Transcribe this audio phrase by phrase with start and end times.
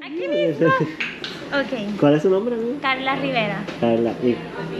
[0.00, 0.66] Aquí mismo.
[1.52, 1.98] Ok.
[2.00, 2.76] ¿Cuál es su nombre, amigo?
[2.80, 3.62] Carla Rivera.
[3.80, 4.12] Carla.
[4.22, 4.34] Y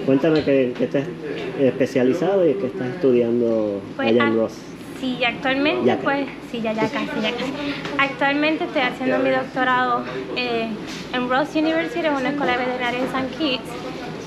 [0.05, 1.05] cuéntame que, que estás
[1.61, 4.55] especializado y que estás estudiando Pues, allá en Ross.
[5.01, 5.99] Sí, actualmente, Ya.
[5.99, 7.53] pues, sí, ya, ya casi, ya casi.
[7.99, 10.05] Actualmente estoy haciendo mi doctorado
[10.37, 10.69] eh,
[11.13, 13.37] en Ross University, es una escuela veterinaria en St.
[13.37, 13.82] Kitts.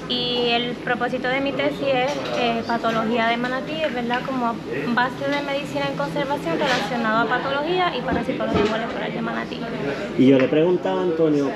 [0.08, 4.21] Y el propósito de mi tesis es eh, patología de manatíes, ¿verdad?
[4.26, 4.54] Como
[4.94, 9.57] base de medicina en conservación relacionado a patología y parasitología molecular de manatí.
[10.20, 11.50] Y yo le preguntaba a Antonio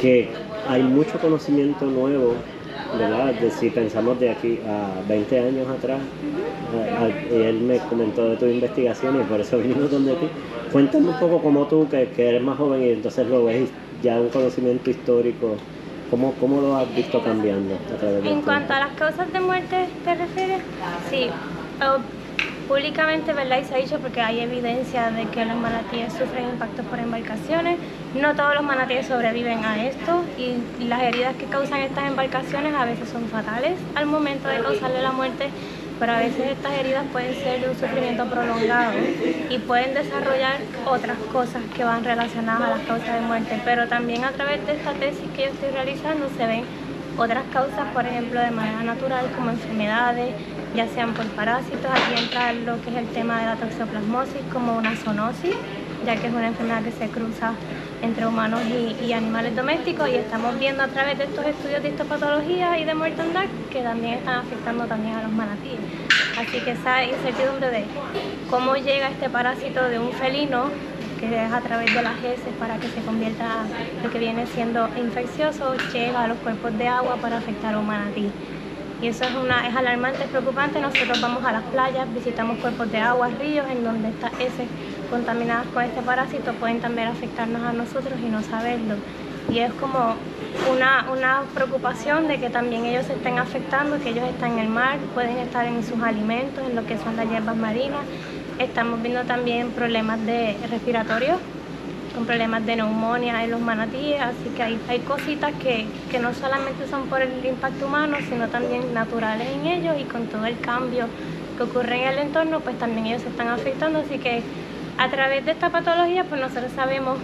[0.00, 0.28] que
[0.68, 2.34] hay mucho conocimiento nuevo,
[2.98, 3.34] ¿verdad?
[3.34, 6.00] De si pensamos de aquí a 20 años atrás,
[6.98, 10.26] a- y él me comentó de tu investigación y por eso vinimos donde ti.
[10.72, 13.68] Cuéntame un poco como tú, que, que eres más joven y entonces lo ves
[14.02, 15.56] ya un conocimiento histórico,
[16.06, 19.40] ¿cómo, cómo lo has visto cambiando a través del En cuanto a las causas de
[19.40, 20.64] muerte, ¿te refieres?
[20.98, 21.40] Sí,
[21.80, 22.10] o-
[22.66, 23.58] públicamente, ¿verdad?
[23.60, 27.80] Y se ha dicho porque hay evidencia de que los manatíes sufren impactos por embarcaciones.
[28.12, 32.84] No todos los manatíes sobreviven a esto y las heridas que causan estas embarcaciones a
[32.84, 35.54] veces son fatales al momento de causarle la muerte,
[35.98, 38.92] pero a veces estas heridas pueden ser de un sufrimiento prolongado
[39.48, 43.60] y pueden desarrollar otras cosas que van relacionadas a las causas de muerte.
[43.64, 46.64] Pero también a través de esta tesis que yo estoy realizando se ven
[47.18, 50.34] otras causas, por ejemplo, de manera natural, como enfermedades,
[50.74, 51.90] ya sean por parásitos.
[51.90, 55.54] Aquí entra lo que es el tema de la toxoplasmosis, como una zoonosis,
[56.06, 57.52] ya que es una enfermedad que se cruza
[58.00, 58.60] entre humanos
[59.02, 60.08] y, animales domésticos.
[60.08, 64.14] Y estamos viendo a través de estos estudios de histopatología y de mortandad que también
[64.14, 65.80] están afectando también a los manatíes.
[66.38, 67.84] Así que esa incertidumbre de
[68.48, 70.70] cómo llega este parásito de un felino
[71.18, 73.64] que es a través de las heces para que se convierta
[74.02, 77.86] lo que viene siendo infeccioso, llega a los cuerpos de agua para afectar a un
[77.86, 78.30] manatí.
[79.02, 80.80] Y eso es, una, es alarmante, es preocupante.
[80.80, 84.68] Nosotros vamos a las playas, visitamos cuerpos de agua, ríos, en donde estas heces
[85.06, 88.96] contaminadas con este parásito pueden también afectarnos a nosotros y no saberlo.
[89.52, 90.16] Y es como
[90.70, 94.68] una, una preocupación de que también ellos se estén afectando, que ellos están en el
[94.68, 98.00] mar, pueden estar en sus alimentos, en lo que son las hierbas marinas.
[98.58, 101.38] Estamos viendo también problemas de respiratorios,
[102.14, 106.32] con problemas de neumonía en los manatíes, así que hay, hay cositas que, que no
[106.32, 110.58] solamente son por el impacto humano, sino también naturales en ellos y con todo el
[110.58, 111.06] cambio
[111.56, 114.42] que ocurre en el entorno, pues también ellos se están afectando, así que
[114.98, 117.18] a través de esta patología, pues nosotros sabemos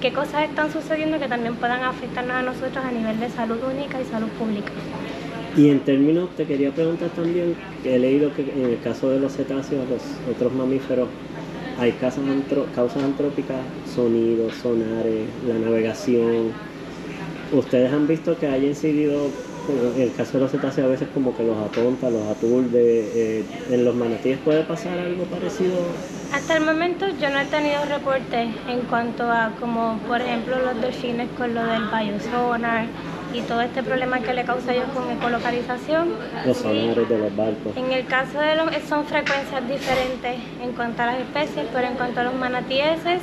[0.00, 4.00] qué cosas están sucediendo que también puedan afectarnos a nosotros a nivel de salud única
[4.00, 4.70] y salud pública.
[5.56, 7.54] Y en términos, te quería preguntar también,
[7.84, 10.02] he leído que en el caso de los cetáceos, los
[10.34, 11.08] otros mamíferos,
[11.78, 12.66] hay causas, antro-
[13.04, 13.58] antrópicas,
[13.94, 16.52] sonidos, sonares, la navegación.
[17.52, 19.30] ¿Ustedes han visto que haya incidido,
[19.68, 23.10] en el caso de los cetáceos a veces como que los atonta, los aturde,
[23.40, 25.76] eh, en los manatíes puede pasar algo parecido?
[26.32, 30.80] Hasta el momento yo no he tenido reportes en cuanto a como por ejemplo los
[30.80, 32.86] delfines con lo del biosonar
[33.34, 36.08] y todo este problema que le causa a ellos con ecolocalización.
[36.46, 37.76] Los sonares de los barcos.
[37.76, 41.94] En el caso de los son frecuencias diferentes en cuanto a las especies, pero en
[41.94, 43.20] cuanto a los manatíeses,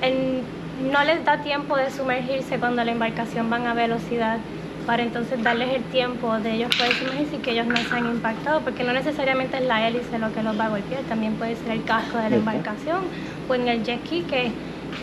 [0.00, 0.42] en-
[0.90, 4.38] no les da tiempo de sumergirse cuando la embarcación van a velocidad
[4.86, 8.62] para entonces darles el tiempo de ellos poder sumergirse y que ellos no sean impactados,
[8.62, 11.70] porque no necesariamente es la hélice lo que los va a golpear, también puede ser
[11.72, 13.00] el casco de la embarcación
[13.48, 14.50] o en el jet ski que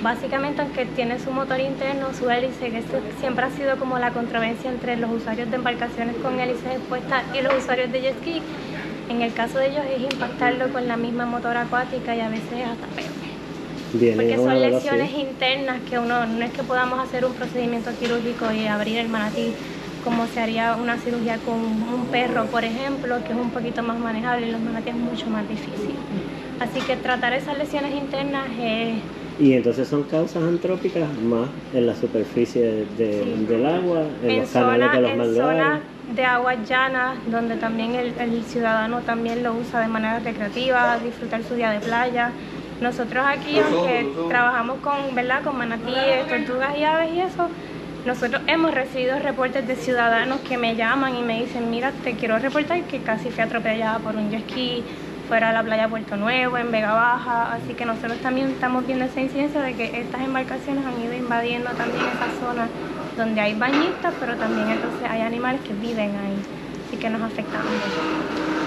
[0.03, 2.83] básicamente aunque tiene su motor interno, su hélice, que
[3.19, 7.41] siempre ha sido como la controversia entre los usuarios de embarcaciones con hélices expuestas y
[7.41, 8.41] los usuarios de jet ski,
[9.09, 12.51] en el caso de ellos es impactarlo con la misma motor acuática y a veces
[12.51, 13.18] es hasta peor.
[13.91, 18.67] Porque son lesiones internas que uno, no es que podamos hacer un procedimiento quirúrgico y
[18.67, 19.53] abrir el manatí
[20.03, 23.99] como se haría una cirugía con un perro, por ejemplo, que es un poquito más
[23.99, 25.95] manejable y los manatíes es mucho más difícil.
[26.59, 28.95] Así que tratar esas lesiones internas es
[29.39, 33.45] Y entonces son causas antrópicas más en la superficie de- Sí.
[33.47, 35.57] del agua, en, en los canales zonas de los en manglares.
[35.57, 35.79] zonas
[36.15, 41.43] de aguas llanas, donde también el, el ciudadano también lo usa de manera recreativa, disfrutar
[41.43, 42.31] su día de playa.
[42.81, 45.43] Nosotros aquí, aunque trabajamos con, ¿verdad?
[45.43, 47.49] con manatíes, tortugas y aves y eso,
[48.05, 52.39] nosotros hemos recibido reportes de ciudadanos que me llaman y me dicen, mira, te quiero
[52.39, 54.83] reportar que casi fui atropellada por un jet ski
[55.27, 59.05] fuera de la playa Puerto Nuevo, en Vega Baja, así que nosotros también estamos viendo
[59.05, 62.67] esa incidencia de que estas embarcaciones han ido invadiendo también esa zona
[63.17, 66.41] donde hay bañistas, pero también entonces hay animales que viven ahí,
[66.87, 68.58] así que nos afecta mucho.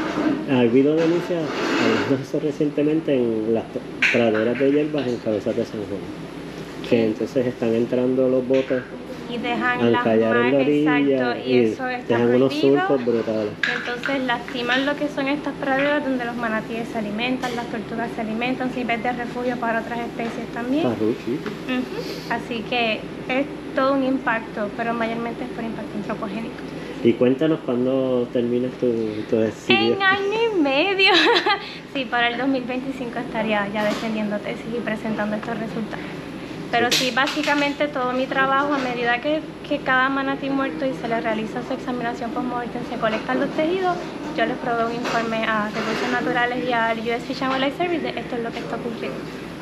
[0.51, 1.43] Ha habido denuncias,
[2.09, 3.65] de eso recientemente, en las
[4.13, 6.89] praderas de hierbas en Cabezas de San Juan.
[6.89, 8.83] Que entonces están entrando los botes
[9.33, 13.53] y dejan las orilla exacto, y, eso está dejan unos surcos brutales.
[13.75, 18.21] Entonces lastiman lo que son estas praderas donde los manatíes se alimentan, las tortugas se
[18.21, 20.85] alimentan, sirven de refugio para otras especies también.
[20.85, 21.39] Parruchi.
[22.31, 26.63] Así que es todo un impacto, pero mayormente es por impacto antropogénico.
[27.05, 28.87] Y cuéntanos cuándo terminas tu,
[29.29, 29.95] tu estudio.
[29.95, 31.13] En año y medio.
[31.95, 36.07] sí, para el 2025 estaría ya defendiendo tesis y presentando estos resultados.
[36.71, 41.09] Pero sí, básicamente todo mi trabajo, a medida que, que cada manatí muerto y se
[41.09, 43.95] le realiza su examinación post-mortem, se colectan los tejidos,
[44.37, 48.03] yo les proveo un informe a Recursos Naturales y al US Fish and Wildlife Service
[48.03, 49.19] de esto es lo que está ocurriendo.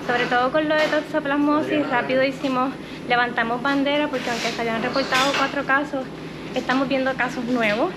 [0.06, 2.72] Sobre todo con lo de toxoplasmosis, rápido hicimos,
[3.08, 6.04] levantamos bandera porque aunque se habían reportado cuatro casos,
[6.54, 7.90] estamos viendo casos nuevos.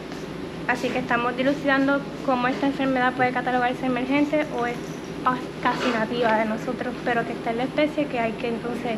[0.68, 4.76] Así que estamos dilucidando cómo esta enfermedad puede catalogarse emergente o es
[5.62, 8.98] casi nativa de nosotros, pero que está en la especie, que hay que entonces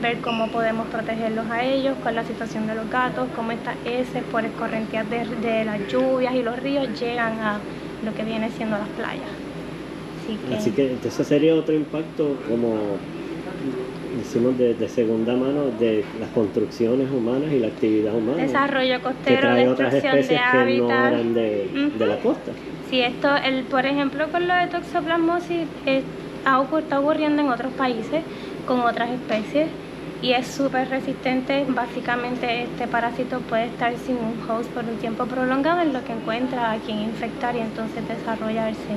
[0.00, 4.22] ver cómo podemos protegerlos a ellos, con la situación de los gatos, cómo estas heces
[4.30, 7.58] por escorrentías de, de las lluvias y los ríos llegan a
[8.04, 9.28] lo que viene siendo las playas.
[10.24, 12.96] Así que, Así que entonces sería otro impacto como
[14.20, 18.42] decimos de, de segunda mano de las construcciones humanas y la actividad humana.
[18.42, 21.12] desarrollo que costero, trae otras destrucción de especies que no hábitat.
[21.12, 22.52] eran de, de la costa.
[22.88, 26.02] Sí, esto, el, por ejemplo, con lo de toxoplasmosis eh,
[26.44, 28.22] ha ocur- está ocurriendo en otros países
[28.66, 29.68] con otras especies
[30.22, 31.64] y es súper resistente.
[31.68, 36.12] Básicamente, este parásito puede estar sin un host por un tiempo prolongado en lo que
[36.12, 38.94] encuentra a quien infectar y entonces desarrollarse.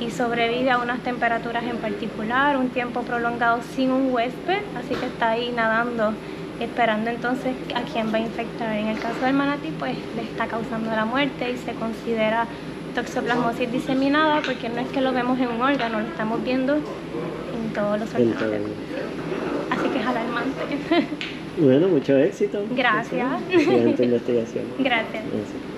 [0.00, 5.06] Y sobrevive a unas temperaturas en particular, un tiempo prolongado sin un huésped, así que
[5.06, 6.12] está ahí nadando,
[6.60, 8.76] esperando entonces a quién va a infectar.
[8.76, 12.46] En el caso del manatí, pues le está causando la muerte y se considera
[12.94, 17.72] toxoplasmosis diseminada porque no es que lo vemos en un órgano, lo estamos viendo en
[17.74, 18.70] todos los órganos.
[19.70, 21.06] Así que es alarmante.
[21.58, 22.62] Bueno, mucho éxito.
[22.62, 23.42] Investigación.
[24.78, 25.24] Gracias.
[25.24, 25.77] Gracias.